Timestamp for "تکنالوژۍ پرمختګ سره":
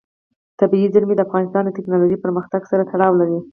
1.77-2.83